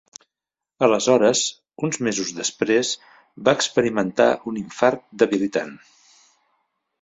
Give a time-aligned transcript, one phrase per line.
[0.85, 1.43] Aleshores,
[1.87, 2.93] uns mesos després,
[3.49, 5.79] va experimentar un infart debilitant.